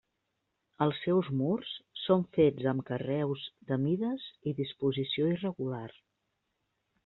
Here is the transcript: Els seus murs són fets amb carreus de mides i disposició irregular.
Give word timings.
Els 0.85 1.01
seus 1.07 1.29
murs 1.41 1.73
són 2.05 2.23
fets 2.39 2.67
amb 2.73 2.85
carreus 2.89 3.45
de 3.73 3.79
mides 3.85 4.27
i 4.53 4.57
disposició 4.65 5.33
irregular. 5.39 5.87